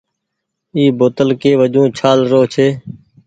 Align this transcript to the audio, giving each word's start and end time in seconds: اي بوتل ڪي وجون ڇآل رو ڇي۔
اي 0.75 0.83
بوتل 0.97 1.29
ڪي 1.41 1.51
وجون 1.61 1.85
ڇآل 1.99 2.19
رو 2.31 2.41
ڇي۔ 2.53 2.67